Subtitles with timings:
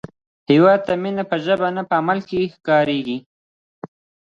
[0.49, 2.19] هیواد ته مینه په ژبه نه، په عمل
[2.55, 3.17] ښکارېږي